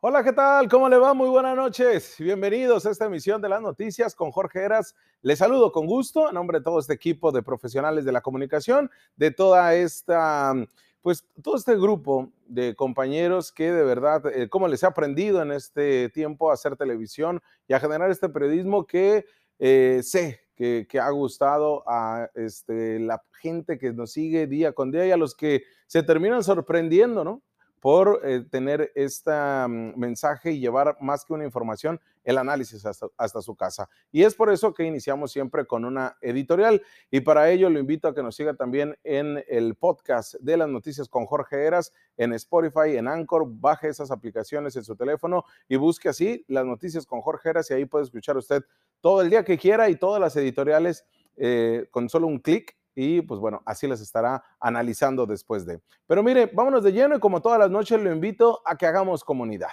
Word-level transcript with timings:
Hola, 0.00 0.22
¿qué 0.22 0.34
tal? 0.34 0.68
¿Cómo 0.68 0.90
le 0.90 0.98
va? 0.98 1.14
Muy 1.14 1.30
buenas 1.30 1.56
noches. 1.56 2.16
Bienvenidos 2.18 2.84
a 2.84 2.90
esta 2.90 3.06
emisión 3.06 3.40
de 3.40 3.48
las 3.48 3.62
noticias 3.62 4.14
con 4.14 4.30
Jorge 4.30 4.62
Heras. 4.62 4.94
Les 5.22 5.38
saludo 5.38 5.72
con 5.72 5.86
gusto 5.86 6.28
en 6.28 6.34
nombre 6.34 6.58
de 6.58 6.64
todo 6.64 6.78
este 6.78 6.92
equipo 6.92 7.32
de 7.32 7.42
profesionales 7.42 8.04
de 8.04 8.12
la 8.12 8.20
comunicación, 8.20 8.90
de 9.16 9.30
toda 9.30 9.74
esta, 9.74 10.52
pues 11.00 11.26
todo 11.42 11.56
este 11.56 11.76
grupo 11.76 12.30
de 12.46 12.76
compañeros 12.76 13.50
que 13.50 13.72
de 13.72 13.84
verdad, 13.84 14.26
eh, 14.26 14.50
cómo 14.50 14.68
les 14.68 14.82
he 14.82 14.86
aprendido 14.86 15.40
en 15.40 15.50
este 15.50 16.10
tiempo 16.10 16.50
a 16.50 16.54
hacer 16.54 16.76
televisión 16.76 17.40
y 17.66 17.72
a 17.72 17.80
generar 17.80 18.10
este 18.10 18.28
periodismo 18.28 18.86
que 18.86 19.24
eh, 19.58 20.00
sé 20.02 20.42
que, 20.56 20.86
que, 20.86 21.00
ha 21.00 21.08
gustado 21.08 21.84
a 21.86 22.28
este, 22.34 23.00
la 23.00 23.24
gente 23.40 23.78
que 23.78 23.94
nos 23.94 24.12
sigue 24.12 24.46
día 24.46 24.74
con 24.74 24.90
día 24.90 25.06
y 25.06 25.10
a 25.10 25.16
los 25.16 25.34
que 25.34 25.62
se 25.86 26.02
terminan 26.02 26.44
sorprendiendo, 26.44 27.24
¿no? 27.24 27.42
Por 27.80 28.20
eh, 28.24 28.44
tener 28.50 28.90
este 28.94 29.32
mensaje 29.68 30.52
y 30.52 30.60
llevar 30.60 30.96
más 31.00 31.24
que 31.24 31.32
una 31.32 31.44
información, 31.44 32.00
el 32.24 32.38
análisis 32.38 32.84
hasta, 32.84 33.42
su 33.42 33.54
casa. 33.54 33.88
Y 34.10 34.24
es 34.24 34.34
por 34.34 34.50
eso 34.50 34.74
que 34.74 34.84
iniciamos 34.84 35.30
siempre 35.30 35.66
con 35.66 35.84
una 35.84 36.16
editorial. 36.20 36.82
Y 37.10 37.20
para 37.20 37.50
ello 37.50 37.70
lo 37.70 37.78
invito 37.78 38.08
a 38.08 38.14
que 38.14 38.22
nos 38.22 38.34
siga 38.34 38.54
también 38.54 38.98
en 39.04 39.44
el 39.46 39.76
podcast 39.76 40.34
de 40.40 40.56
las 40.56 40.68
noticias 40.68 41.08
con 41.08 41.26
Jorge 41.26 41.64
Eras, 41.64 41.92
en 42.16 42.32
Spotify, 42.32 42.96
en 42.96 43.06
Anchor. 43.06 43.44
Baje 43.46 43.88
esas 43.88 44.10
aplicaciones 44.10 44.74
en 44.74 44.82
su 44.82 44.96
teléfono 44.96 45.44
y 45.68 45.76
busque 45.76 46.08
así 46.08 46.44
las 46.48 46.64
noticias 46.64 47.06
con 47.06 47.20
Jorge 47.20 47.50
Eras 47.50 47.70
y 47.70 47.74
ahí 47.74 47.84
puede 47.84 48.04
escuchar 48.04 48.36
usted 48.36 48.64
todo 49.00 49.22
el 49.22 49.30
día 49.30 49.44
que 49.44 49.58
quiera 49.58 49.88
y 49.88 49.96
todas 49.96 50.20
las 50.20 50.34
editoriales 50.36 51.04
eh, 51.36 51.86
con 51.90 52.08
solo 52.08 52.26
un 52.26 52.38
clic 52.38 52.76
y 52.96 53.20
pues 53.20 53.38
bueno, 53.38 53.62
así 53.66 53.86
les 53.86 54.00
estará 54.00 54.42
analizando 54.58 55.26
después 55.26 55.66
de. 55.66 55.80
Pero 56.06 56.22
mire, 56.22 56.46
vámonos 56.46 56.82
de 56.82 56.92
lleno 56.92 57.14
y 57.14 57.20
como 57.20 57.42
todas 57.42 57.58
las 57.58 57.70
noches 57.70 58.00
lo 58.00 58.10
invito 58.10 58.62
a 58.64 58.74
que 58.74 58.86
hagamos 58.86 59.22
comunidad. 59.22 59.68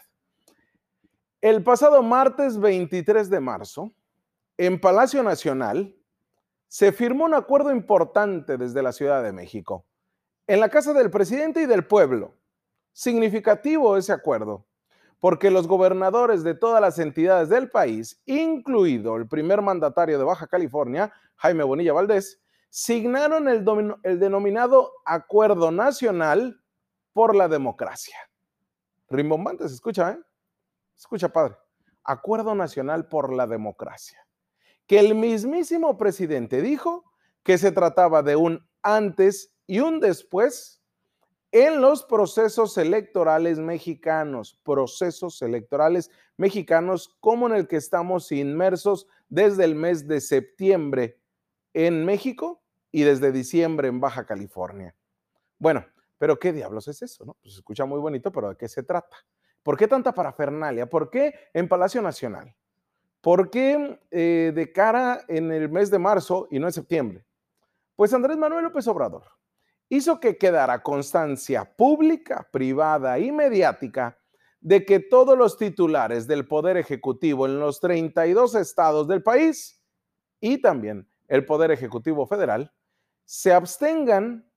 El 1.39 1.63
pasado 1.63 2.03
martes 2.03 2.59
23 2.59 3.29
de 3.29 3.39
marzo, 3.39 3.93
en 4.57 4.79
Palacio 4.79 5.23
Nacional, 5.23 5.95
se 6.67 6.91
firmó 6.91 7.23
un 7.23 7.33
acuerdo 7.33 7.71
importante 7.71 8.57
desde 8.57 8.83
la 8.83 8.91
Ciudad 8.91 9.23
de 9.23 9.31
México, 9.31 9.85
en 10.45 10.59
la 10.59 10.67
casa 10.67 10.91
del 10.91 11.09
presidente 11.09 11.61
y 11.61 11.65
del 11.65 11.87
pueblo. 11.87 12.35
Significativo 12.91 13.95
ese 13.95 14.11
acuerdo, 14.11 14.67
porque 15.21 15.49
los 15.49 15.67
gobernadores 15.67 16.43
de 16.43 16.55
todas 16.55 16.81
las 16.81 16.99
entidades 16.99 17.47
del 17.47 17.69
país, 17.69 18.21
incluido 18.25 19.15
el 19.15 19.29
primer 19.29 19.61
mandatario 19.61 20.17
de 20.17 20.25
Baja 20.25 20.47
California, 20.47 21.13
Jaime 21.37 21.63
Bonilla 21.63 21.93
Valdés, 21.93 22.42
signaron 22.73 23.47
el, 23.47 23.63
denominado 24.19 24.93
Acuerdo 25.05 25.69
Nacional 25.69 26.59
por 27.13 27.35
la 27.35 27.47
Democracia. 27.47 28.17
Rimbombante, 29.11 29.69
se 29.69 29.75
escucha, 29.75 30.13
¿eh? 30.13 30.19
escucha, 30.97 31.29
padre. 31.29 31.55
Acuerdo 32.03 32.55
Nacional 32.55 33.07
por 33.07 33.31
la 33.31 33.45
Democracia. 33.45 34.25
Que 34.87 34.99
el 34.99 35.13
mismísimo 35.13 35.99
presidente 35.99 36.63
dijo 36.63 37.05
que 37.43 37.59
se 37.59 37.71
trataba 37.71 38.23
de 38.23 38.37
un 38.37 38.67
antes 38.81 39.53
y 39.67 39.79
un 39.79 39.99
después 39.99 40.81
en 41.51 41.79
los 41.79 42.03
procesos 42.03 42.75
electorales 42.79 43.59
mexicanos, 43.59 44.59
procesos 44.63 45.43
electorales 45.43 46.09
mexicanos 46.37 47.15
como 47.19 47.45
en 47.45 47.53
el 47.53 47.67
que 47.67 47.77
estamos 47.77 48.31
inmersos 48.31 49.05
desde 49.29 49.63
el 49.63 49.75
mes 49.75 50.07
de 50.07 50.19
septiembre 50.19 51.19
en 51.75 52.03
México 52.03 52.62
y 52.93 53.01
desde 53.01 53.33
diciembre 53.33 53.89
en 53.89 53.99
Baja 53.99 54.25
California. 54.25 54.95
Bueno, 55.57 55.85
pero 56.17 56.39
¿qué 56.39 56.53
diablos 56.53 56.87
es 56.87 57.01
eso? 57.01 57.25
No? 57.25 57.33
Pues 57.41 57.55
se 57.55 57.59
escucha 57.59 57.83
muy 57.83 57.99
bonito, 57.99 58.31
pero 58.31 58.49
¿de 58.49 58.55
qué 58.55 58.69
se 58.69 58.83
trata? 58.83 59.17
¿Por 59.63 59.75
qué 59.75 59.87
tanta 59.87 60.13
parafernalia? 60.13 60.87
¿Por 60.87 61.09
qué 61.09 61.33
en 61.53 61.67
Palacio 61.67 62.01
Nacional? 62.01 62.55
¿Por 63.19 63.49
qué 63.49 63.99
eh, 64.11 64.51
de 64.53 64.71
cara 64.71 65.25
en 65.27 65.51
el 65.51 65.69
mes 65.69 65.89
de 65.89 65.97
marzo 65.97 66.47
y 66.51 66.59
no 66.59 66.67
en 66.67 66.73
septiembre? 66.73 67.25
Pues 67.95 68.13
Andrés 68.13 68.37
Manuel 68.37 68.65
López 68.65 68.87
Obrador 68.87 69.23
hizo 69.89 70.19
que 70.19 70.37
quedara 70.37 70.83
constancia 70.83 71.65
pública, 71.75 72.47
privada 72.51 73.17
y 73.17 73.31
mediática 73.31 74.19
de 74.59 74.85
que 74.85 74.99
todos 74.99 75.37
los 75.37 75.57
titulares 75.57 76.27
del 76.27 76.47
Poder 76.47 76.77
Ejecutivo 76.77 77.47
en 77.47 77.59
los 77.59 77.79
32 77.79 78.55
estados 78.55 79.07
del 79.07 79.23
país 79.23 79.81
y 80.39 80.61
también 80.61 81.09
el 81.27 81.45
Poder 81.45 81.71
Ejecutivo 81.71 82.27
Federal 82.27 82.71
se 83.25 83.53
abstengan 83.53 84.49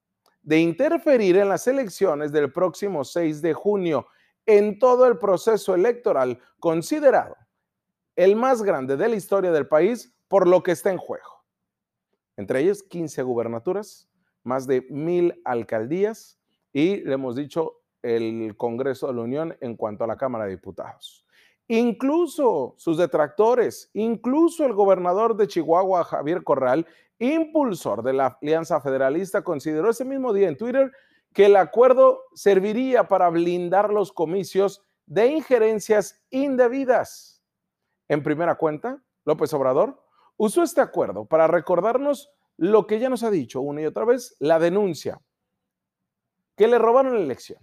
de 0.43 0.61
interferir 0.61 1.37
en 1.37 1.49
las 1.49 1.67
elecciones 1.67 2.33
del 2.33 2.53
próximo 2.53 3.05
6 3.05 3.43
de 3.43 3.53
junio 3.53 4.07
en 4.47 4.79
todo 4.79 5.07
el 5.07 5.19
proceso 5.19 5.75
electoral 5.75 6.39
considerado 6.61 7.37
el 8.15 8.37
más 8.37 8.63
grande 8.63 8.97
de 8.97 9.09
la 9.09 9.17
historia 9.17 9.51
del 9.51 9.67
país 9.67 10.17
por 10.29 10.47
lo 10.47 10.63
que 10.63 10.73
está 10.73 10.91
en 10.91 10.99
juego. 10.99 11.45
Entre 12.37 12.61
ellos 12.61 12.83
15 12.83 13.23
gubernaturas, 13.23 14.09
más 14.43 14.67
de 14.67 14.83
mil 14.89 15.41
alcaldías 15.45 16.39
y 16.73 16.99
le 16.99 17.15
hemos 17.15 17.37
dicho 17.37 17.81
el 18.03 18.57
Congreso 18.57 19.09
de 19.09 19.15
la 19.15 19.23
Unión 19.23 19.57
en 19.61 19.77
cuanto 19.77 20.05
a 20.05 20.07
la 20.07 20.17
Cámara 20.17 20.45
de 20.45 20.51
Diputados. 20.51 21.27
Incluso 21.69 22.75
sus 22.77 22.97
detractores, 22.97 23.91
incluso 23.93 24.65
el 24.65 24.73
gobernador 24.73 25.37
de 25.37 25.49
Chihuahua, 25.49 26.05
Javier 26.05 26.45
Corral, 26.45 26.87
impulsor 27.19 28.03
de 28.03 28.13
la 28.13 28.39
Alianza 28.41 28.81
Federalista, 28.81 29.43
consideró 29.43 29.91
ese 29.91 30.05
mismo 30.05 30.33
día 30.33 30.49
en 30.49 30.57
Twitter 30.57 30.93
que 31.33 31.47
el 31.47 31.57
acuerdo 31.57 32.23
serviría 32.35 33.09
para 33.09 33.29
blindar 33.29 33.93
los 33.93 34.13
comicios 34.13 34.83
de 35.07 35.29
injerencias 35.29 36.23
indebidas. 36.31 37.43
En 38.09 38.23
primera 38.23 38.57
cuenta, 38.57 39.03
López 39.25 39.53
Obrador 39.53 40.03
usó 40.37 40.63
este 40.63 40.81
acuerdo 40.81 41.27
para 41.27 41.47
recordarnos 41.47 42.31
lo 42.57 42.87
que 42.87 42.99
ya 42.99 43.09
nos 43.09 43.23
ha 43.23 43.31
dicho 43.31 43.61
una 43.61 43.83
y 43.83 43.87
otra 43.87 44.05
vez, 44.05 44.37
la 44.39 44.59
denuncia 44.59 45.21
que 46.57 46.69
le 46.69 46.79
robaron 46.79 47.15
la 47.15 47.21
elección 47.21 47.61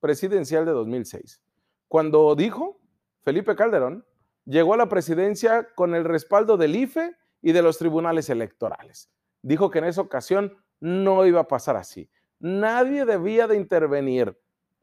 presidencial 0.00 0.64
de 0.64 0.72
2006, 0.72 1.42
cuando 1.88 2.34
dijo 2.36 2.80
Felipe 3.22 3.56
Calderón 3.56 4.06
llegó 4.44 4.74
a 4.74 4.76
la 4.76 4.88
presidencia 4.88 5.68
con 5.74 5.94
el 5.94 6.04
respaldo 6.04 6.56
del 6.56 6.76
IFE 6.76 7.16
y 7.42 7.52
de 7.52 7.62
los 7.62 7.78
tribunales 7.78 8.28
electorales. 8.30 9.10
Dijo 9.42 9.70
que 9.70 9.78
en 9.78 9.84
esa 9.84 10.00
ocasión 10.00 10.56
no 10.80 11.24
iba 11.26 11.40
a 11.40 11.48
pasar 11.48 11.76
así. 11.76 12.10
Nadie 12.38 13.04
debía 13.04 13.46
de 13.46 13.56
intervenir, 13.56 14.38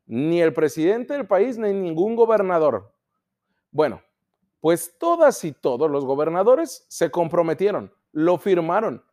ni 0.05 0.41
el 0.41 0.53
presidente 0.53 1.13
del 1.13 1.27
país, 1.27 1.57
ni 1.57 1.73
ningún 1.73 2.15
gobernador. 2.15 2.93
Bueno, 3.71 4.01
pues 4.59 4.97
todas 4.97 5.43
y 5.43 5.51
todos 5.51 5.89
los 5.89 6.05
gobernadores 6.05 6.85
se 6.87 7.11
comprometieron, 7.11 7.93
lo 8.11 8.37
firmaron 8.37 9.03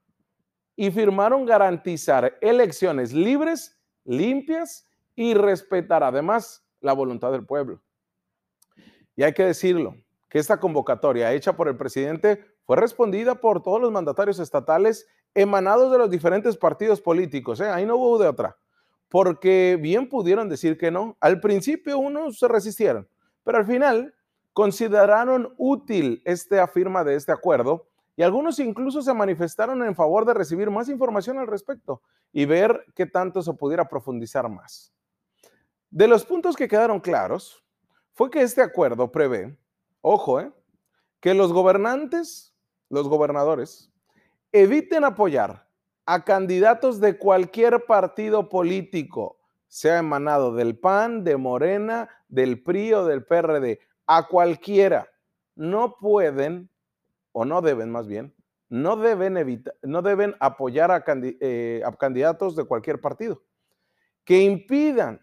y 0.77 0.91
firmaron 0.91 1.45
garantizar 1.45 2.39
elecciones 2.41 3.13
libres, 3.13 3.79
limpias 4.05 4.89
y 5.15 5.35
respetar 5.35 6.03
además 6.03 6.65
la 6.81 6.93
voluntad 6.93 7.33
del 7.33 7.45
pueblo. 7.45 7.83
Y 9.17 9.23
hay 9.23 9.35
que 9.35 9.45
decirlo, 9.45 9.97
que 10.31 10.39
esta 10.39 10.59
convocatoria 10.59 11.33
hecha 11.33 11.57
por 11.57 11.69
el 11.69 11.77
presidente 11.77 12.45
fue 12.71 12.77
respondida 12.77 13.35
por 13.35 13.65
todos 13.65 13.81
los 13.81 13.91
mandatarios 13.91 14.39
estatales 14.39 15.09
emanados 15.35 15.91
de 15.91 15.99
los 15.99 16.09
diferentes 16.09 16.57
partidos 16.57 17.01
políticos. 17.01 17.61
¿eh? 17.61 17.69
Ahí 17.69 17.85
no 17.85 17.97
hubo 17.97 18.17
de 18.17 18.29
otra. 18.29 18.59
Porque 19.09 19.77
bien 19.83 20.09
pudieron 20.09 20.49
decir 20.49 20.79
que 20.79 20.93
no. 20.93 21.17
Al 21.19 21.41
principio 21.41 21.99
unos 21.99 22.39
se 22.39 22.47
resistieron, 22.47 23.09
pero 23.43 23.59
al 23.59 23.67
final 23.67 24.15
consideraron 24.53 25.53
útil 25.57 26.23
esta 26.25 26.65
firma 26.69 27.03
de 27.03 27.17
este 27.17 27.33
acuerdo 27.33 27.89
y 28.15 28.23
algunos 28.23 28.61
incluso 28.61 29.03
se 29.03 29.15
manifestaron 29.15 29.83
en 29.83 29.97
favor 29.97 30.25
de 30.25 30.35
recibir 30.35 30.71
más 30.71 30.89
información 30.89 31.41
al 31.41 31.49
respecto 31.49 32.03
y 32.33 32.45
ver 32.45 32.85
qué 32.95 33.05
tanto 33.05 33.43
se 33.43 33.53
pudiera 33.53 33.89
profundizar 33.89 34.49
más. 34.49 34.93
De 35.91 36.07
los 36.07 36.25
puntos 36.25 36.55
que 36.55 36.69
quedaron 36.69 37.01
claros 37.01 37.65
fue 38.13 38.31
que 38.31 38.43
este 38.43 38.63
acuerdo 38.63 39.11
prevé, 39.11 39.59
ojo, 40.03 40.39
¿eh? 40.39 40.53
que 41.19 41.35
los 41.35 41.53
gobernantes 41.53 42.50
los 42.91 43.09
gobernadores, 43.09 43.91
eviten 44.53 45.05
apoyar 45.05 45.67
a 46.05 46.25
candidatos 46.25 47.01
de 47.01 47.17
cualquier 47.17 47.87
partido 47.87 48.49
político, 48.49 49.39
sea 49.69 49.99
emanado 49.99 50.53
del 50.55 50.77
PAN, 50.77 51.23
de 51.23 51.37
Morena, 51.37 52.11
del 52.29 52.63
PRI 52.63 52.93
o 52.95 53.05
del 53.07 53.25
PRD, 53.25 53.79
a 54.07 54.27
cualquiera. 54.27 55.09
No 55.55 55.97
pueden, 55.99 56.69
o 57.33 57.45
no 57.45 57.63
deben 57.63 57.91
más 57.91 58.09
bien, 58.09 58.35
no 58.69 58.97
deben, 58.97 59.65
no 59.83 60.03
deben 60.03 60.35
apoyar 60.41 60.91
a, 60.91 61.05
eh, 61.07 61.83
a 61.85 61.93
candidatos 61.93 62.57
de 62.57 62.65
cualquier 62.65 63.01
partido. 63.01 63.43
Que 64.25 64.43
impidan 64.43 65.21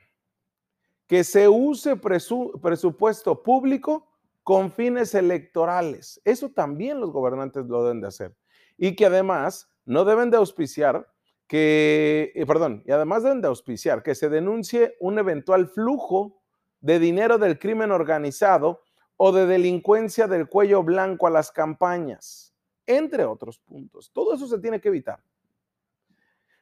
que 1.07 1.23
se 1.23 1.47
use 1.47 1.95
presupuesto 1.95 3.41
público 3.41 4.06
con 4.47 4.71
fines 4.71 5.13
electorales. 5.13 6.21
Eso 6.23 6.49
también 6.49 7.01
los 7.01 7.11
gobernantes 7.11 7.65
lo 7.65 7.83
deben 7.83 7.99
de 7.99 8.07
hacer. 8.07 8.33
Y 8.77 8.95
que 8.95 9.07
además 9.07 9.69
no 9.83 10.05
deben 10.05 10.31
de 10.31 10.37
auspiciar 10.37 11.05
que, 11.47 12.31
eh, 12.33 12.45
perdón, 12.45 12.81
y 12.85 12.93
además 12.93 13.23
deben 13.23 13.41
de 13.41 13.49
auspiciar 13.49 14.03
que 14.03 14.15
se 14.15 14.29
denuncie 14.29 14.95
un 15.01 15.19
eventual 15.19 15.67
flujo 15.67 16.39
de 16.79 16.97
dinero 16.97 17.37
del 17.37 17.59
crimen 17.59 17.91
organizado 17.91 18.83
o 19.17 19.33
de 19.33 19.47
delincuencia 19.47 20.27
del 20.27 20.47
cuello 20.47 20.81
blanco 20.81 21.27
a 21.27 21.31
las 21.31 21.51
campañas, 21.51 22.55
entre 22.85 23.25
otros 23.25 23.59
puntos. 23.59 24.11
Todo 24.13 24.33
eso 24.33 24.47
se 24.47 24.59
tiene 24.59 24.79
que 24.79 24.87
evitar. 24.87 25.21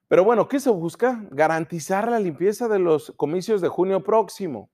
Pero 0.08 0.24
bueno, 0.24 0.48
¿qué 0.48 0.60
se 0.60 0.72
busca? 0.72 1.24
Garantizar 1.30 2.10
la 2.10 2.18
limpieza 2.18 2.68
de 2.68 2.80
los 2.80 3.14
comicios 3.16 3.62
de 3.62 3.68
junio 3.68 4.04
próximo. 4.04 4.72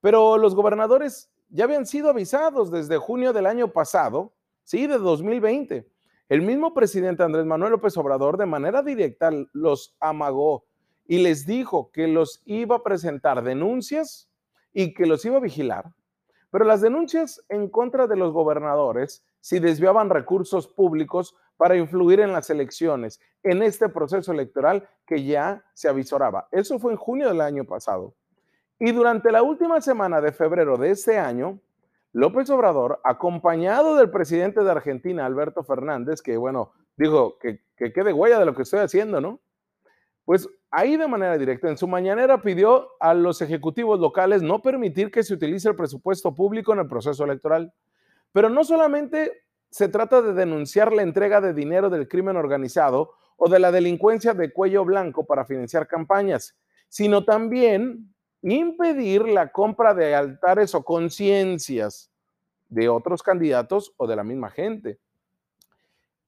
Pero 0.00 0.38
los 0.38 0.56
gobernadores 0.56 1.30
ya 1.48 1.64
habían 1.64 1.86
sido 1.86 2.10
avisados 2.10 2.70
desde 2.70 2.98
junio 2.98 3.32
del 3.32 3.46
año 3.46 3.72
pasado, 3.72 4.34
sí, 4.64 4.86
de 4.86 4.98
2020. 4.98 5.88
El 6.28 6.42
mismo 6.42 6.74
presidente 6.74 7.22
Andrés 7.22 7.46
Manuel 7.46 7.72
López 7.72 7.96
Obrador 7.96 8.36
de 8.36 8.46
manera 8.46 8.82
directa 8.82 9.30
los 9.52 9.96
amagó 9.98 10.66
y 11.06 11.18
les 11.18 11.46
dijo 11.46 11.90
que 11.90 12.06
los 12.06 12.42
iba 12.44 12.76
a 12.76 12.82
presentar 12.82 13.42
denuncias 13.42 14.30
y 14.74 14.92
que 14.92 15.06
los 15.06 15.24
iba 15.24 15.38
a 15.38 15.40
vigilar. 15.40 15.94
Pero 16.50 16.64
las 16.64 16.82
denuncias 16.82 17.42
en 17.48 17.68
contra 17.68 18.06
de 18.06 18.16
los 18.16 18.32
gobernadores, 18.32 19.24
si 19.40 19.58
desviaban 19.58 20.10
recursos 20.10 20.68
públicos 20.68 21.34
para 21.56 21.76
influir 21.76 22.20
en 22.20 22.32
las 22.32 22.50
elecciones, 22.50 23.20
en 23.42 23.62
este 23.62 23.88
proceso 23.88 24.32
electoral 24.32 24.88
que 25.06 25.24
ya 25.24 25.64
se 25.74 25.88
avisoraba. 25.88 26.48
Eso 26.52 26.78
fue 26.78 26.92
en 26.92 26.98
junio 26.98 27.28
del 27.28 27.40
año 27.40 27.64
pasado. 27.64 28.14
Y 28.78 28.92
durante 28.92 29.32
la 29.32 29.42
última 29.42 29.80
semana 29.80 30.20
de 30.20 30.32
febrero 30.32 30.76
de 30.76 30.90
este 30.90 31.18
año, 31.18 31.60
López 32.12 32.48
Obrador, 32.50 33.00
acompañado 33.04 33.96
del 33.96 34.10
presidente 34.10 34.62
de 34.62 34.70
Argentina, 34.70 35.26
Alberto 35.26 35.64
Fernández, 35.64 36.22
que 36.22 36.36
bueno, 36.36 36.72
dijo 36.96 37.38
que, 37.38 37.60
que 37.76 37.92
quede 37.92 38.12
huella 38.12 38.38
de 38.38 38.46
lo 38.46 38.54
que 38.54 38.62
estoy 38.62 38.80
haciendo, 38.80 39.20
¿no? 39.20 39.40
Pues 40.24 40.48
ahí 40.70 40.96
de 40.96 41.08
manera 41.08 41.36
directa, 41.38 41.68
en 41.68 41.78
su 41.78 41.88
mañanera 41.88 42.42
pidió 42.42 42.88
a 43.00 43.14
los 43.14 43.40
ejecutivos 43.40 43.98
locales 43.98 44.42
no 44.42 44.62
permitir 44.62 45.10
que 45.10 45.22
se 45.22 45.34
utilice 45.34 45.68
el 45.68 45.76
presupuesto 45.76 46.34
público 46.34 46.72
en 46.72 46.80
el 46.80 46.88
proceso 46.88 47.24
electoral. 47.24 47.72
Pero 48.32 48.48
no 48.48 48.62
solamente 48.62 49.44
se 49.70 49.88
trata 49.88 50.22
de 50.22 50.34
denunciar 50.34 50.92
la 50.92 51.02
entrega 51.02 51.40
de 51.40 51.54
dinero 51.54 51.90
del 51.90 52.08
crimen 52.08 52.36
organizado 52.36 53.12
o 53.36 53.48
de 53.48 53.58
la 53.58 53.72
delincuencia 53.72 54.34
de 54.34 54.52
cuello 54.52 54.84
blanco 54.84 55.24
para 55.24 55.44
financiar 55.44 55.86
campañas, 55.86 56.56
sino 56.88 57.24
también 57.24 58.14
impedir 58.42 59.26
la 59.26 59.50
compra 59.50 59.94
de 59.94 60.14
altares 60.14 60.74
o 60.74 60.84
conciencias 60.84 62.10
de 62.68 62.88
otros 62.88 63.22
candidatos 63.22 63.92
o 63.96 64.06
de 64.06 64.16
la 64.16 64.24
misma 64.24 64.50
gente. 64.50 64.98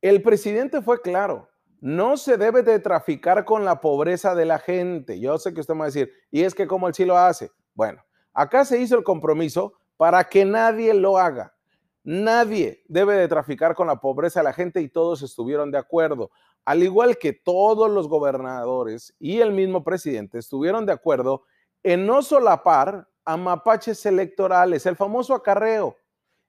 El 0.01 0.23
presidente 0.23 0.81
fue 0.81 1.01
claro, 1.03 1.49
no 1.81 2.17
se 2.17 2.37
debe 2.37 2.63
de 2.63 2.79
traficar 2.79 3.45
con 3.45 3.65
la 3.65 3.81
pobreza 3.81 4.35
de 4.35 4.45
la 4.45 4.59
gente. 4.59 5.19
Yo 5.19 5.39
sé 5.39 5.55
que 5.55 5.61
usted 5.61 5.75
me 5.75 5.81
va 5.81 5.85
a 5.87 5.89
decir, 5.89 6.13
y 6.31 6.43
es 6.43 6.55
que 6.55 6.67
como 6.67 6.89
él 6.89 6.95
sí 6.95 7.07
hace. 7.11 7.51
Bueno, 7.75 8.03
acá 8.33 8.65
se 8.65 8.81
hizo 8.81 8.97
el 8.97 9.05
compromiso 9.05 9.75
para 9.97 10.25
que 10.25 10.45
nadie 10.45 10.93
lo 10.95 11.19
haga. 11.19 11.55
Nadie 12.03 12.83
debe 12.89 13.15
de 13.15 13.29
traficar 13.29 13.75
con 13.75 13.87
la 13.87 14.01
pobreza 14.01 14.41
de 14.41 14.45
la 14.45 14.53
gente 14.53 14.81
y 14.81 14.89
todos 14.89 15.23
estuvieron 15.23 15.71
de 15.71 15.79
acuerdo. 15.79 16.31
Al 16.65 16.83
igual 16.83 17.19
que 17.19 17.33
todos 17.33 17.91
los 17.91 18.09
gobernadores 18.09 19.15
y 19.19 19.41
el 19.41 19.53
mismo 19.53 19.85
presidente 19.85 20.39
estuvieron 20.39 20.87
de 20.87 20.93
acuerdo 20.93 21.45
en 21.83 22.07
no 22.07 22.23
solapar 22.23 23.09
a 23.25 23.37
mapaches 23.37 24.05
electorales, 24.07 24.87
el 24.87 24.97
famoso 24.97 25.35
acarreo 25.35 25.97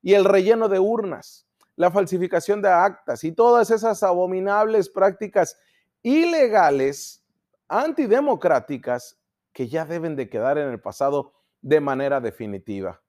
y 0.02 0.14
el 0.14 0.26
relleno 0.26 0.68
de 0.68 0.80
urnas, 0.80 1.48
la 1.76 1.92
falsificación 1.92 2.62
de 2.62 2.70
actas 2.70 3.24
y 3.24 3.32
todas 3.32 3.72
esas 3.72 4.04
abominables 4.04 4.90
prácticas 4.90 5.58
ilegales, 6.02 7.24
antidemocráticas, 7.68 9.18
que 9.54 9.68
ya 9.68 9.86
deben 9.86 10.16
de 10.16 10.30
quedar 10.30 10.58
en 10.58 10.70
el 10.70 10.80
pasado 10.80 11.34
de 11.62 11.80
manera 11.80 12.20
definitiva. 12.20 13.02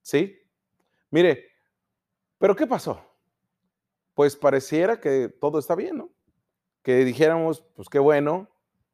¿Sí? 0.00 0.38
Mire, 1.10 1.46
pero 2.38 2.56
¿qué 2.56 2.66
pasó? 2.66 3.00
Pues 4.14 4.36
pareciera 4.36 5.00
que 5.00 5.28
todo 5.28 5.58
está 5.58 5.74
bien, 5.74 5.98
¿no? 5.98 6.10
Que 6.82 7.04
dijéramos, 7.04 7.62
pues 7.76 7.88
qué 7.88 7.98
bueno, 7.98 8.48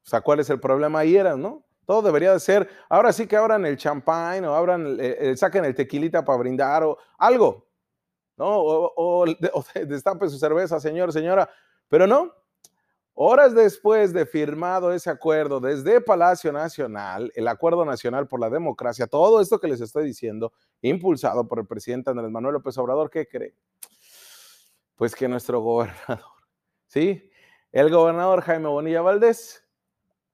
o 0.04 0.08
sea, 0.08 0.20
¿cuál 0.20 0.40
es 0.40 0.50
el 0.50 0.60
problema 0.60 1.00
ahí 1.00 1.16
era, 1.16 1.36
no? 1.36 1.64
Todo 1.88 2.02
debería 2.02 2.35
de 2.35 2.40
ser, 2.40 2.69
ahora 2.90 3.14
sí 3.14 3.26
que 3.26 3.35
abran 3.35 3.64
el 3.64 3.79
champán 3.79 4.44
o 4.44 4.55
abran, 4.55 4.99
saquen 5.38 5.64
el 5.64 5.75
tequilita 5.75 6.23
para 6.23 6.37
brindar 6.37 6.85
o 6.85 6.99
algo, 7.17 7.67
¿no? 8.37 8.58
O, 8.58 8.93
o, 8.94 9.25
destape 9.87 10.29
su 10.29 10.38
cerveza, 10.38 10.79
señor, 10.81 11.14
señora. 11.14 11.49
Pero 11.88 12.06
no, 12.06 12.35
horas 13.14 13.55
después 13.55 14.12
de 14.12 14.26
firmado 14.26 14.93
ese 14.93 15.08
acuerdo 15.08 15.61
desde 15.61 16.02
Palacio 16.02 16.52
Nacional, 16.52 17.32
el 17.35 17.49
Acuerdo 17.49 17.87
Nacional 17.87 18.29
por 18.29 18.38
la 18.38 18.50
Democracia, 18.50 19.06
todo 19.06 19.41
esto 19.41 19.58
que 19.58 19.69
les 19.69 19.81
estoy 19.81 20.05
diciendo, 20.05 20.52
impulsado 20.82 21.49
por 21.49 21.58
el 21.58 21.67
presidente 21.67 22.11
Andrés 22.11 22.31
Manuel 22.31 22.52
López 22.52 22.76
Obrador, 22.76 23.08
¿qué 23.08 23.26
cree? 23.26 23.55
Pues 24.94 25.17
que 25.17 25.26
nuestro 25.26 25.61
gobernador, 25.62 26.34
¿sí? 26.87 27.31
El 27.73 27.88
gobernador 27.91 28.43
Jaime 28.43 28.69
Bonilla 28.69 29.00
Valdés, 29.00 29.64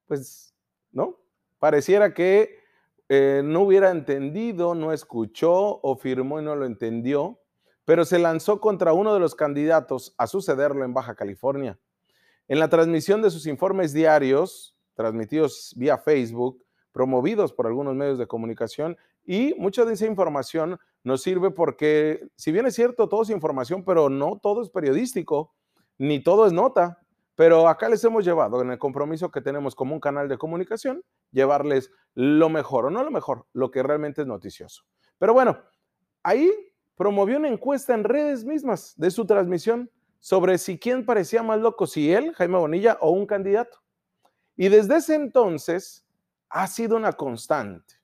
pues, 0.09 0.53
¿no? 0.91 1.24
Pareciera 1.65 2.13
que 2.13 2.59
eh, 3.09 3.41
no 3.43 3.63
hubiera 3.63 3.91
entendido, 3.91 4.75
no 4.75 4.93
escuchó 4.93 5.81
o 5.81 5.97
firmó 5.97 6.39
y 6.39 6.45
no 6.45 6.55
lo 6.55 6.67
entendió, 6.67 7.41
pero 7.87 8.05
se 8.05 8.19
lanzó 8.19 8.61
contra 8.61 8.93
uno 8.93 9.15
de 9.15 9.21
los 9.21 9.35
candidatos 9.35 10.15
a 10.19 10.27
sucederlo 10.27 10.85
en 10.85 10.93
Baja 10.93 11.15
California. 11.15 11.79
En 12.49 12.59
la 12.59 12.69
transmisión 12.69 13.23
de 13.23 13.31
sus 13.31 13.47
informes 13.47 13.95
diarios, 13.95 14.77
transmitidos 14.93 15.73
vía 15.79 15.97
Facebook, 15.97 16.63
promovidos 16.93 17.55
por 17.55 17.67
algunos 17.67 17.95
medios 17.95 18.19
de 18.19 18.27
comunicación, 18.27 18.99
y 19.25 19.55
mucha 19.57 19.87
de 19.87 19.95
esa 19.95 20.05
información 20.05 20.79
nos 21.03 21.23
sirve 21.23 21.51
porque, 21.51 22.29
si 22.37 22.53
bien 22.53 22.67
es 22.67 22.75
cierto, 22.75 23.09
todo 23.09 23.23
es 23.23 23.31
información, 23.31 23.87
pero 23.87 24.11
no 24.11 24.39
todo 24.39 24.61
es 24.61 24.69
periodístico, 24.69 25.55
ni 25.97 26.23
todo 26.23 26.47
es 26.47 26.53
nota. 26.53 27.04
Pero 27.37 27.69
acá 27.69 27.89
les 27.89 28.05
hemos 28.05 28.25
llevado 28.25 28.63
en 28.63 28.71
el 28.71 28.79
compromiso 28.79 29.31
que 29.31 29.41
tenemos 29.41 29.75
como 29.75 29.95
un 29.95 30.01
canal 30.01 30.29
de 30.29 30.39
comunicación, 30.39 31.03
llevarles 31.33 31.91
lo 32.15 32.49
mejor, 32.49 32.87
o 32.87 32.91
no 32.91 33.03
lo 33.03 33.11
mejor, 33.11 33.47
lo 33.53 33.71
que 33.71 33.83
realmente 33.83 34.23
es 34.23 34.27
noticioso. 34.27 34.85
Pero 35.19 35.33
bueno, 35.33 35.59
ahí 36.23 36.51
promovió 36.97 37.39
una 37.39 37.49
encuesta 37.49 37.95
en 37.95 38.05
redes 38.05 38.45
mismas 38.45 38.95
de 38.97 39.11
su 39.11 39.27
transmisión 39.27 39.91
sobre 40.21 40.59
si 40.59 40.79
quién 40.79 41.05
parecía 41.05 41.43
más 41.43 41.61
loco, 41.61 41.87
si 41.87 42.13
él, 42.13 42.33
Jaime 42.35 42.59
Bonilla, 42.59 42.99
o 43.01 43.11
un 43.11 43.27
candidato. 43.27 43.79
Y 44.57 44.69
desde 44.69 44.97
ese 44.97 45.17
entonces 45.17 46.07
ha 46.49 46.67
sido 46.69 46.97
una 46.97 47.13
constante. 47.13 47.95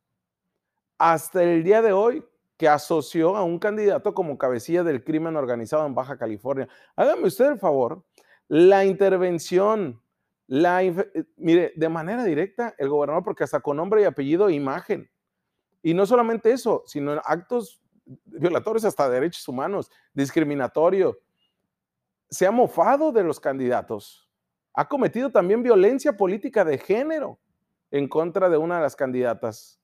Hasta 0.98 1.42
el 1.42 1.62
día 1.62 1.80
de 1.80 1.92
hoy, 1.92 2.24
que 2.60 2.68
asoció 2.68 3.36
a 3.36 3.42
un 3.42 3.58
candidato 3.58 4.12
como 4.12 4.36
cabecilla 4.36 4.82
del 4.82 5.02
crimen 5.02 5.34
organizado 5.34 5.86
en 5.86 5.94
Baja 5.94 6.18
California. 6.18 6.68
Hágame 6.94 7.28
usted 7.28 7.52
el 7.52 7.58
favor 7.58 8.04
la 8.50 8.84
intervención, 8.84 10.02
la, 10.48 10.82
eh, 10.82 11.24
mire, 11.36 11.72
de 11.76 11.88
manera 11.88 12.24
directa, 12.24 12.74
el 12.78 12.88
gobernador, 12.88 13.22
porque 13.22 13.44
hasta 13.44 13.60
con 13.60 13.76
nombre 13.76 14.02
y 14.02 14.04
apellido 14.04 14.48
e 14.48 14.54
imagen. 14.54 15.08
Y 15.84 15.94
no 15.94 16.04
solamente 16.04 16.50
eso, 16.50 16.82
sino 16.84 17.12
actos 17.24 17.80
violatorios 18.04 18.84
hasta 18.84 19.08
derechos 19.08 19.46
humanos, 19.46 19.88
discriminatorio. 20.12 21.20
Se 22.28 22.44
ha 22.44 22.50
mofado 22.50 23.12
de 23.12 23.22
los 23.22 23.38
candidatos. 23.38 24.28
Ha 24.74 24.88
cometido 24.88 25.30
también 25.30 25.62
violencia 25.62 26.16
política 26.16 26.64
de 26.64 26.78
género 26.78 27.38
en 27.92 28.08
contra 28.08 28.48
de 28.48 28.56
una 28.56 28.78
de 28.78 28.82
las 28.82 28.96
candidatas. 28.96 29.80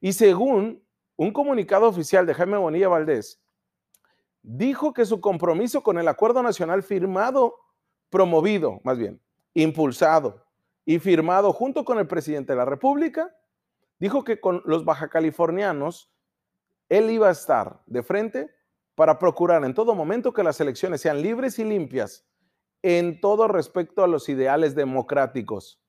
Y 0.00 0.12
según 0.12 0.84
un 1.14 1.32
comunicado 1.32 1.86
oficial 1.86 2.26
de 2.26 2.34
Jaime 2.34 2.58
Bonilla 2.58 2.88
Valdés, 2.88 3.40
dijo 4.42 4.92
que 4.92 5.06
su 5.06 5.20
compromiso 5.20 5.84
con 5.84 5.98
el 5.98 6.08
acuerdo 6.08 6.42
nacional 6.42 6.82
firmado 6.82 7.67
promovido, 8.10 8.80
más 8.84 8.98
bien, 8.98 9.20
impulsado 9.54 10.44
y 10.84 10.98
firmado 10.98 11.52
junto 11.52 11.84
con 11.84 11.98
el 11.98 12.06
presidente 12.06 12.52
de 12.52 12.58
la 12.58 12.64
República, 12.64 13.34
dijo 13.98 14.24
que 14.24 14.40
con 14.40 14.62
los 14.64 14.84
baja 14.84 15.08
californianos 15.08 16.12
él 16.88 17.10
iba 17.10 17.28
a 17.28 17.32
estar 17.32 17.82
de 17.86 18.02
frente 18.02 18.50
para 18.94 19.18
procurar 19.18 19.64
en 19.64 19.74
todo 19.74 19.94
momento 19.94 20.32
que 20.32 20.42
las 20.42 20.60
elecciones 20.60 21.00
sean 21.00 21.22
libres 21.22 21.58
y 21.58 21.64
limpias 21.64 22.26
en 22.82 23.20
todo 23.20 23.48
respecto 23.48 24.02
a 24.02 24.08
los 24.08 24.28
ideales 24.28 24.74
democráticos. 24.74 25.80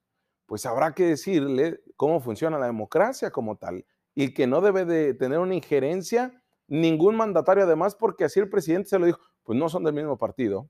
Pues 0.46 0.66
habrá 0.66 0.94
que 0.94 1.06
decirle 1.06 1.82
cómo 1.96 2.20
funciona 2.20 2.58
la 2.58 2.66
democracia 2.66 3.32
como 3.32 3.58
tal 3.58 3.86
y 4.16 4.34
que 4.34 4.48
no 4.48 4.62
debe 4.62 4.86
de 4.86 5.14
tener 5.14 5.40
una 5.40 5.56
injerencia 5.56 6.44
ningún 6.68 7.16
mandatario 7.16 7.64
además 7.64 7.96
porque 7.96 8.26
así 8.26 8.40
el 8.40 8.50
presidente 8.50 8.90
se 8.90 9.00
lo 9.00 9.06
dijo, 9.06 9.20
pues 9.44 9.58
no 9.58 9.70
son 9.70 9.84
del 9.84 9.94
mismo 9.94 10.18
partido. 10.18 10.70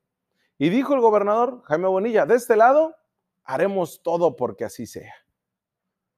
Y 0.61 0.69
dijo 0.69 0.93
el 0.93 0.99
gobernador 0.99 1.63
Jaime 1.63 1.87
Bonilla, 1.87 2.25
de 2.25 2.35
este 2.35 2.57
lado 2.57 2.93
haremos 3.45 4.03
todo 4.03 4.35
porque 4.35 4.65
así 4.65 4.85
sea. 4.85 5.13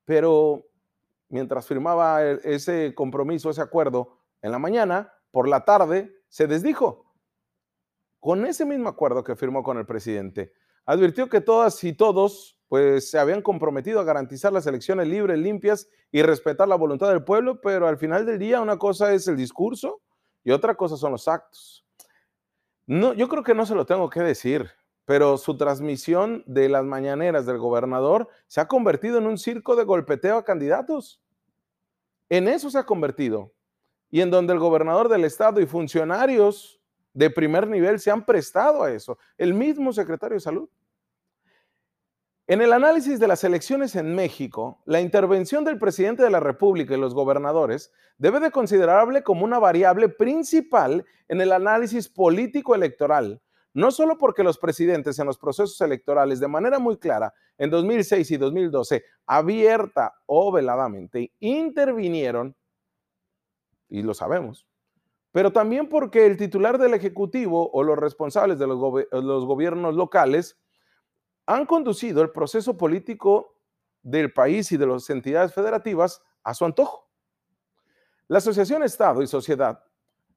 Pero 0.04 0.66
mientras 1.30 1.68
firmaba 1.68 2.26
e, 2.26 2.40
ese 2.44 2.96
compromiso, 2.96 3.52
ese 3.52 3.62
acuerdo 3.62 4.18
en 4.42 4.52
la 4.52 4.58
mañana, 4.58 5.14
por 5.30 5.48
la 5.48 5.64
tarde 5.64 6.12
se 6.28 6.48
desdijo. 6.48 7.06
Con 8.20 8.48
ese 8.48 8.66
mismo 8.66 8.90
acuerdo 8.90 9.24
que 9.24 9.36
firmó 9.36 9.62
con 9.62 9.78
el 9.78 9.86
presidente, 9.86 10.54
advirtió 10.86 11.30
que 11.30 11.40
todas 11.40 11.84
y 11.84 11.94
todos 11.94 12.58
pues 12.68 13.12
se 13.12 13.20
habían 13.20 13.44
comprometido 13.44 14.00
a 14.00 14.04
garantizar 14.04 14.52
las 14.52 14.66
elecciones 14.66 15.08
libres, 15.08 15.38
limpias 15.38 15.88
y 16.12 16.24
respetar 16.24 16.68
la 16.68 16.76
voluntad 16.76 17.10
del 17.10 17.24
pueblo, 17.24 17.62
pero 17.62 17.88
al 17.88 17.98
final 17.98 18.26
del 18.26 18.40
día 18.40 18.60
una 18.60 18.78
cosa 18.78 19.14
es 19.14 19.28
el 19.28 19.38
discurso 19.38 20.02
y 20.44 20.50
otra 20.50 20.74
cosa 20.74 20.98
son 20.98 21.12
los 21.12 21.28
actos. 21.28 21.86
No, 22.88 23.14
yo 23.14 23.28
creo 23.28 23.44
que 23.44 23.54
no 23.54 23.66
se 23.66 23.76
lo 23.76 23.86
tengo 23.86 24.10
que 24.10 24.22
decir, 24.22 24.70
pero 25.06 25.38
su 25.38 25.58
transmisión 25.58 26.44
de 26.46 26.70
las 26.70 26.84
mañaneras 26.84 27.46
del 27.46 27.58
gobernador 27.58 28.30
se 28.48 28.62
ha 28.62 28.68
convertido 28.68 29.18
en 29.18 29.28
un 29.28 29.38
circo 29.38 29.76
de 29.76 29.84
golpeteo 29.84 30.38
a 30.38 30.46
candidatos. 30.46 31.22
En 32.30 32.48
eso 32.48 32.70
se 32.70 32.78
ha 32.78 32.86
convertido. 32.86 33.52
Y 34.10 34.22
en 34.22 34.32
donde 34.32 34.54
el 34.54 34.60
gobernador 34.60 35.10
del 35.10 35.26
estado 35.26 35.60
y 35.62 35.66
funcionarios 35.66 36.82
de 37.14 37.30
primer 37.30 37.68
nivel 37.68 38.00
se 38.00 38.12
han 38.12 38.26
prestado 38.26 38.84
a 38.84 38.92
eso. 38.92 39.18
El 39.38 39.54
mismo 39.54 39.92
secretario 39.94 40.36
de 40.36 40.42
salud. 40.42 40.70
En 42.52 42.60
el 42.60 42.74
análisis 42.74 43.18
de 43.18 43.30
las 43.30 43.46
elecciones 43.46 43.96
en 43.96 44.14
México, 44.14 44.82
la 44.84 45.00
intervención 45.00 45.64
del 45.64 45.80
presidente 45.80 46.22
de 46.22 46.30
la 46.30 46.42
República 46.42 46.94
y 46.94 47.00
los 47.00 47.14
gobernadores 47.14 47.94
debe 48.18 48.42
de 48.42 48.52
considerable 48.52 49.24
como 49.24 49.46
una 49.46 49.58
variable 49.58 50.10
principal 50.10 51.06
en 51.30 51.40
el 51.40 51.54
análisis 51.54 52.10
político 52.10 52.76
electoral, 52.76 53.42
no 53.74 53.90
solo 53.90 54.18
porque 54.18 54.44
los 54.44 54.58
presidentes 54.58 55.18
en 55.18 55.28
los 55.28 55.38
procesos 55.38 55.80
electorales 55.80 56.42
de 56.42 56.50
manera 56.50 56.78
muy 56.78 56.98
clara 56.98 57.34
en 57.58 57.70
2006 57.70 58.32
y 58.32 58.36
2012, 58.36 59.06
abierta 59.28 60.14
o 60.26 60.52
veladamente, 60.52 61.32
intervinieron, 61.40 62.54
y 63.88 64.02
lo 64.02 64.14
sabemos, 64.14 64.68
pero 65.32 65.54
también 65.54 65.88
porque 65.88 66.26
el 66.26 66.36
titular 66.36 66.78
del 66.78 66.96
Ejecutivo 66.96 67.72
o 67.72 67.82
los 67.82 67.98
responsables 67.98 68.60
de 68.60 68.68
los 68.68 69.46
gobiernos 69.46 69.96
locales 69.96 70.61
han 71.54 71.66
conducido 71.66 72.22
el 72.22 72.30
proceso 72.30 72.78
político 72.78 73.58
del 74.02 74.32
país 74.32 74.72
y 74.72 74.78
de 74.78 74.88
las 74.88 75.10
entidades 75.10 75.54
federativas 75.54 76.22
a 76.44 76.54
su 76.54 76.64
antojo. 76.64 77.10
La 78.30 78.38
Asociación 78.38 78.84
Estado 78.84 79.22
y 79.22 79.28
Sociedad 79.28 79.84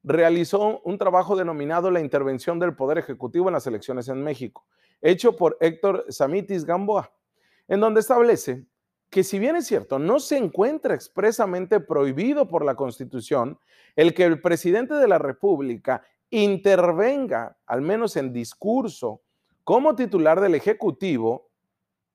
realizó 0.03 0.81
un 0.81 0.97
trabajo 0.97 1.37
denominado 1.37 1.89
La 1.89 2.01
intervención 2.01 2.59
del 2.59 2.75
Poder 2.75 2.97
Ejecutivo 2.97 3.47
en 3.47 3.53
las 3.53 3.65
elecciones 3.65 4.09
en 4.09 4.21
México, 4.21 4.65
hecho 5.01 5.37
por 5.37 5.57
Héctor 5.61 6.05
Samitis 6.09 6.65
Gamboa, 6.65 7.13
en 7.69 7.79
donde 7.79 8.01
establece 8.01 8.65
que 9.09 9.23
si 9.23 9.39
bien 9.39 9.55
es 9.55 9.67
cierto, 9.67 9.97
no 9.97 10.19
se 10.19 10.35
encuentra 10.35 10.95
expresamente 10.95 11.79
prohibido 11.79 12.49
por 12.49 12.65
la 12.65 12.75
Constitución 12.75 13.57
el 13.95 14.13
que 14.13 14.25
el 14.25 14.41
presidente 14.41 14.95
de 14.95 15.07
la 15.07 15.17
República 15.17 16.03
intervenga, 16.29 17.57
al 17.65 17.81
menos 17.81 18.17
en 18.17 18.33
discurso, 18.33 19.21
como 19.65 19.95
titular 19.95 20.39
del 20.39 20.53
Ejecutivo, 20.53 21.49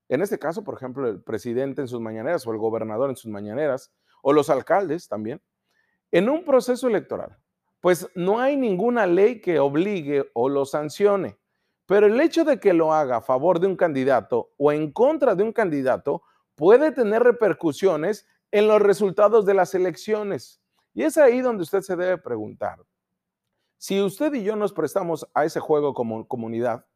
en 0.09 0.23
este 0.23 0.39
caso, 0.39 0.65
por 0.65 0.75
ejemplo, 0.75 1.09
el 1.09 1.21
presidente 1.21 1.83
en 1.83 1.89
sus 1.89 2.01
mañaneras 2.01 2.47
o 2.47 2.53
el 2.53 2.59
gobernador 2.59 3.11
en 3.11 3.17
sus 3.17 3.31
mañaneras, 3.31 3.93
o 4.23 4.33
los 4.33 4.49
alcaldes 4.49 5.09
también, 5.09 5.43
en 6.13 6.31
un 6.31 6.45
proceso 6.45 6.87
electoral, 6.87 7.37
pues 7.81 8.09
no 8.15 8.39
hay 8.39 8.57
ninguna 8.57 9.07
ley 9.07 9.41
que 9.41 9.59
obligue 9.59 10.31
o 10.33 10.49
lo 10.49 10.65
sancione. 10.65 11.39
Pero 11.87 12.07
el 12.07 12.21
hecho 12.21 12.45
de 12.45 12.61
que 12.61 12.73
lo 12.73 12.93
haga 12.93 13.17
a 13.17 13.21
favor 13.21 13.59
de 13.59 13.67
un 13.67 13.77
candidato 13.77 14.53
o 14.57 14.71
en 14.71 14.93
contra 14.93 15.35
de 15.35 15.43
un 15.43 15.53
candidato 15.53 16.23
puede 16.55 16.93
tener 16.93 17.25
repercusiones 17.25 18.29
en 18.53 18.69
los 18.69 18.81
resultados 18.81 19.45
de 19.45 19.55
las 19.55 19.75
elecciones. 19.75 20.63
Y 20.95 21.03
es 21.03 21.19
ahí 21.19 21.41
donde 21.41 21.65
usted 21.65 21.81
se 21.81 21.97
debe 21.97 22.17
preguntar, 22.19 22.79
si 23.77 24.01
usted 24.01 24.35
y 24.35 24.45
yo 24.45 24.55
nos 24.55 24.73
prestamos 24.73 25.27
a 25.35 25.45
ese 25.45 25.59
juego 25.59 25.95
como 25.95 26.29
comunidad, 26.29 26.87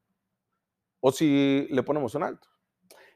o 1.07 1.13
si 1.13 1.67
le 1.69 1.83
ponemos 1.83 2.15
un 2.15 2.23
alto. 2.23 2.49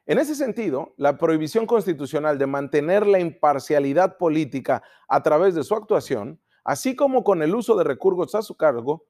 En 0.05 0.19
ese 0.19 0.35
sentido, 0.35 0.93
la 0.99 1.17
prohibición 1.17 1.65
constitucional 1.65 2.37
de 2.37 2.47
mantener 2.47 3.07
la 3.07 3.19
imparcialidad 3.19 4.19
política 4.19 4.83
a 5.09 5.23
través 5.23 5.55
de 5.55 5.65
su 5.65 5.75
actuación, 5.75 6.39
así 6.65 6.95
como 6.95 7.25
con 7.25 7.43
el 7.43 7.55
uso 7.55 7.77
de 7.77 7.85
recursos 7.85 8.35
a 8.35 8.43
su 8.43 8.59
cargo, 8.59 9.07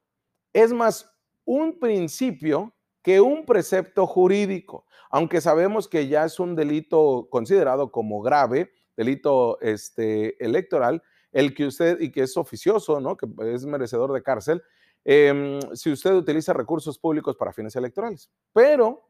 es 0.52 0.72
más 0.72 1.12
un 1.44 1.80
principio 1.80 2.72
que 3.02 3.20
un 3.20 3.46
precepto 3.46 4.06
jurídico, 4.06 4.86
aunque 5.10 5.40
sabemos 5.40 5.88
que 5.88 6.06
ya 6.06 6.24
es 6.24 6.38
un 6.38 6.54
delito 6.54 7.26
considerado 7.32 7.90
como 7.90 8.22
grave, 8.22 8.70
delito 8.96 9.60
este, 9.60 10.40
electoral, 10.44 11.02
el 11.38 11.54
que 11.54 11.66
usted, 11.66 12.00
y 12.00 12.10
que 12.10 12.22
es 12.22 12.36
oficioso, 12.36 13.00
¿no? 13.00 13.16
que 13.16 13.26
es 13.54 13.64
merecedor 13.64 14.12
de 14.12 14.22
cárcel, 14.22 14.62
Em, 15.10 15.58
si 15.74 15.90
usted 15.90 16.12
utiliza 16.12 16.52
recursos 16.52 16.98
públicos 16.98 17.36
para 17.36 17.52
fines 17.52 17.74
electorales. 17.76 18.30
Pero 18.52 19.08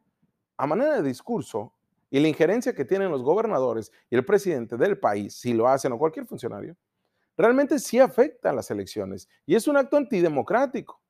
a 0.57 0.65
manera 0.65 0.95
de 0.95 1.03
discurso 1.03 1.73
y 2.09 2.19
la 2.19 2.27
injerencia 2.27 2.73
que 2.73 2.85
tienen 2.85 3.11
los 3.11 3.21
gobernadores 3.21 3.91
y 4.09 4.15
el 4.15 4.25
presidente 4.25 4.77
del 4.77 4.97
país, 4.97 5.35
si 5.35 5.53
lo 5.53 5.67
hacen 5.67 5.91
o 5.91 5.97
cualquier 5.97 6.25
funcionario, 6.25 6.77
realmente 7.37 7.79
sí 7.79 7.99
afecta 7.99 8.49
a 8.49 8.53
las 8.53 8.71
elecciones 8.71 9.27
y 9.45 9.55
es 9.55 9.67
un 9.67 9.77
acto 9.77 9.97
antidemocrático. 9.97 11.01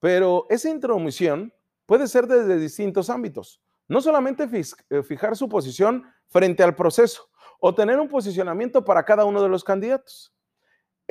Pero 0.00 0.46
esa 0.50 0.68
intromisión 0.68 1.52
puede 1.86 2.08
ser 2.08 2.26
desde 2.26 2.58
distintos 2.58 3.10
ámbitos. 3.10 3.62
No 3.86 4.00
solamente 4.00 4.48
eh, 4.90 5.02
fijar 5.02 5.36
su 5.36 5.48
posición 5.48 6.04
frente 6.28 6.62
al 6.62 6.74
proceso 6.74 7.28
o 7.60 7.74
tener 7.74 8.00
un 8.00 8.08
posicionamiento 8.08 8.84
para 8.84 9.04
cada 9.04 9.24
uno 9.24 9.40
de 9.40 9.48
los 9.48 9.62
candidatos. 9.62 10.31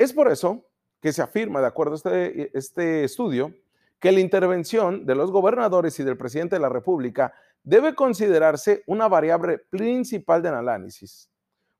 Es 0.02 0.12
por 0.12 0.32
eso 0.32 0.68
que 1.00 1.12
se 1.12 1.22
afirma, 1.22 1.60
de 1.60 1.68
acuerdo 1.68 1.92
a 1.92 1.96
este, 1.96 2.58
este 2.58 3.04
estudio, 3.04 3.54
que 4.00 4.10
la 4.10 4.18
intervención 4.18 5.06
de 5.06 5.14
los 5.14 5.30
gobernadores 5.30 5.96
y 6.00 6.02
del 6.02 6.16
presidente 6.16 6.56
de 6.56 6.60
la 6.60 6.68
República 6.68 7.32
debe 7.62 7.94
considerarse 7.94 8.82
una 8.88 9.06
variable 9.06 9.58
principal 9.58 10.42
del 10.42 10.54
análisis, 10.54 11.30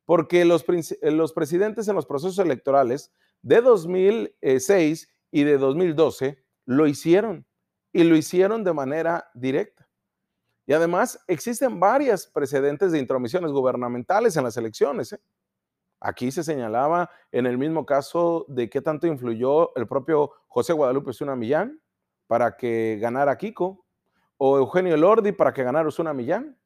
porque 0.04 0.44
los, 0.44 0.62
presidentes 0.62 1.88
en 1.88 1.96
los 1.96 2.06
procesos 2.06 2.38
electorales 2.38 3.10
de 3.42 3.60
2006 3.60 5.08
y 5.32 5.42
de 5.42 5.58
2012 5.58 6.44
lo 6.66 6.86
hicieron 6.86 7.44
y 7.92 8.04
lo 8.04 8.14
hicieron 8.14 8.62
de 8.62 8.72
manera 8.72 9.32
directa. 9.34 9.88
Y 10.64 10.74
además 10.74 11.18
existen 11.26 11.80
varias 11.80 12.28
precedentes 12.28 12.92
de 12.92 13.00
intromisiones 13.00 13.50
gubernamentales 13.50 14.36
en 14.36 14.44
las 14.44 14.56
elecciones. 14.56 15.12
¿eh? 15.12 15.20
Aquí 16.04 16.32
se 16.32 16.42
señalaba 16.42 17.10
en 17.30 17.46
el 17.46 17.56
mismo 17.56 17.86
caso 17.86 18.44
de 18.48 18.68
qué 18.68 18.80
tanto 18.80 19.06
influyó 19.06 19.74
el 19.76 19.86
propio 19.86 20.32
José 20.48 20.72
Guadalupe 20.72 21.12
Zuna 21.12 21.36
Millán 21.36 21.80
para 22.26 22.56
que 22.56 22.98
ganara 23.00 23.38
Kiko 23.38 23.84
o 24.36 24.58
Eugenio 24.58 24.96
Lordi 24.96 25.30
para 25.30 25.52
que 25.52 25.62
ganara 25.62 25.88
Osuna 25.88 26.12
Millán. 26.12 26.58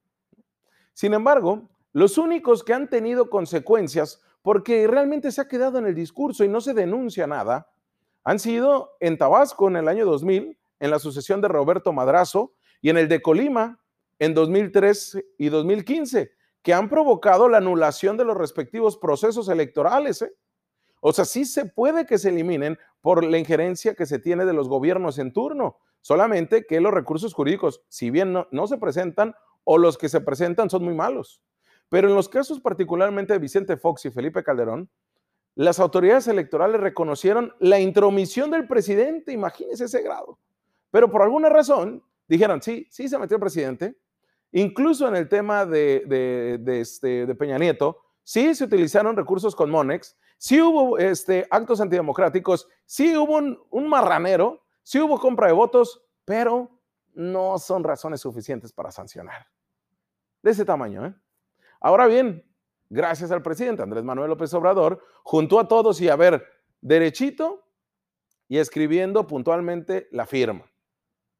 Sin 0.94 1.12
embargo, 1.12 1.68
los 1.92 2.16
únicos 2.16 2.64
que 2.64 2.72
han 2.72 2.88
tenido 2.88 3.28
consecuencias 3.28 4.22
porque 4.40 4.86
realmente 4.86 5.30
se 5.30 5.42
ha 5.42 5.48
quedado 5.48 5.78
en 5.78 5.86
el 5.86 5.94
discurso 5.94 6.42
y 6.42 6.48
no 6.48 6.62
se 6.62 6.72
denuncia 6.72 7.26
nada, 7.26 7.70
han 8.24 8.38
sido 8.38 8.96
en 9.00 9.18
Tabasco 9.18 9.68
en 9.68 9.76
el 9.76 9.88
año 9.88 10.06
2000, 10.06 10.58
en 10.80 10.90
la 10.90 10.98
sucesión 10.98 11.42
de 11.42 11.48
Roberto 11.48 11.92
Madrazo, 11.92 12.54
y 12.80 12.88
en 12.88 12.96
el 12.96 13.08
de 13.08 13.20
Colima 13.20 13.80
en 14.18 14.32
2003 14.32 15.18
y 15.36 15.48
2015, 15.50 16.32
que 16.66 16.74
han 16.74 16.88
provocado 16.88 17.48
la 17.48 17.58
anulación 17.58 18.16
de 18.16 18.24
los 18.24 18.36
respectivos 18.36 18.96
procesos 18.98 19.48
electorales. 19.48 20.22
¿eh? 20.22 20.32
O 20.98 21.12
sea, 21.12 21.24
sí 21.24 21.44
se 21.44 21.66
puede 21.66 22.06
que 22.06 22.18
se 22.18 22.30
eliminen 22.30 22.76
por 23.02 23.22
la 23.22 23.38
injerencia 23.38 23.94
que 23.94 24.04
se 24.04 24.18
tiene 24.18 24.44
de 24.44 24.52
los 24.52 24.68
gobiernos 24.68 25.20
en 25.20 25.32
turno, 25.32 25.78
solamente 26.00 26.66
que 26.66 26.80
los 26.80 26.92
recursos 26.92 27.34
jurídicos, 27.34 27.84
si 27.88 28.10
bien 28.10 28.32
no, 28.32 28.66
se 28.66 28.78
presentan 28.78 29.36
o 29.62 29.78
los 29.78 29.96
que 29.96 30.08
se 30.08 30.20
presentan 30.20 30.68
son 30.68 30.82
muy 30.82 30.94
malos. 30.94 31.40
Pero 31.88 32.08
en 32.08 32.16
los 32.16 32.28
casos 32.28 32.58
particularmente 32.58 33.32
de 33.32 33.38
Vicente 33.38 33.76
Fox 33.76 34.06
y 34.06 34.10
Felipe 34.10 34.42
Calderón, 34.42 34.90
las 35.54 35.78
autoridades 35.78 36.26
electorales 36.26 36.80
reconocieron 36.80 37.54
la 37.60 37.78
intromisión 37.78 38.50
del 38.50 38.66
presidente, 38.66 39.30
imagínense 39.30 39.84
ese 39.84 40.02
grado. 40.02 40.40
Pero 40.90 41.12
por 41.12 41.22
alguna 41.22 41.48
razón 41.48 42.02
dijeron, 42.26 42.60
sí, 42.60 42.88
sí 42.90 43.08
se 43.08 43.18
metió 43.18 43.36
el 43.36 43.40
presidente, 43.40 43.96
Incluso 44.56 45.06
en 45.06 45.16
el 45.16 45.28
tema 45.28 45.66
de, 45.66 46.58
este, 46.80 47.26
de 47.26 47.34
Peña 47.34 47.58
Nieto, 47.58 48.00
sí 48.22 48.54
se 48.54 48.64
utilizaron 48.64 49.14
recursos 49.14 49.54
con 49.54 49.68
Monex, 49.68 50.16
sí 50.38 50.62
hubo 50.62 50.96
este, 50.96 51.46
actos 51.50 51.78
antidemocráticos, 51.82 52.66
sí 52.86 53.14
hubo 53.18 53.36
un, 53.36 53.86
marranero, 53.86 54.64
sí 54.82 54.98
hubo 54.98 55.20
compra 55.20 55.48
de 55.48 55.52
votos, 55.52 56.02
pero 56.24 56.70
no 57.12 57.58
son 57.58 57.84
razones 57.84 58.22
suficientes 58.22 58.72
para 58.72 58.90
sancionar. 58.90 59.46
De 60.40 60.52
ese 60.52 60.64
tamaño, 60.64 61.04
¿eh? 61.04 61.14
Ahora 61.78 62.06
bien, 62.06 62.42
gracias 62.88 63.30
al 63.32 63.42
presidente 63.42 63.82
Andrés 63.82 64.04
Manuel 64.04 64.30
López 64.30 64.54
Obrador, 64.54 65.04
juntó 65.22 65.60
a 65.60 65.68
todos 65.68 66.00
y 66.00 66.08
a 66.08 66.16
ver, 66.16 66.42
derechito 66.80 67.68
y 68.48 68.56
escribiendo 68.56 69.26
puntualmente 69.26 70.08
la 70.12 70.24
firma. 70.24 70.64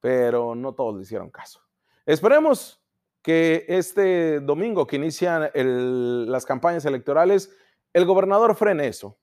Pero 0.00 0.54
no 0.54 0.74
todos 0.74 0.96
le 0.96 1.02
hicieron 1.04 1.30
caso. 1.30 1.62
Esperemos 2.04 2.82
que 3.26 3.64
este 3.66 4.38
domingo 4.38 4.86
que 4.86 4.94
inician 4.94 5.50
las 5.52 6.46
campañas 6.46 6.84
electorales, 6.84 7.50
el 7.92 8.04
gobernador 8.04 8.54
frene 8.54 8.86
eso. 8.86 9.18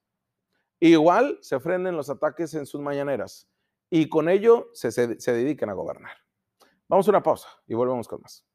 Igual 0.82 1.38
se 1.40 1.58
frenen 1.62 1.96
los 1.96 2.10
ataques 2.10 2.54
en 2.54 2.66
sus 2.66 2.82
mañaneras 2.82 3.48
y 3.90 4.10
con 4.10 4.28
ello 4.28 4.68
se, 4.74 4.92
se 4.92 5.32
dediquen 5.32 5.70
a 5.70 5.74
gobernar. 5.74 6.18
Vamos 6.90 7.08
a 7.08 7.12
una 7.12 7.24
pausa 7.24 7.48
y 7.66 7.76
volvemos 7.76 8.10
con 8.10 8.20
más. 8.22 8.46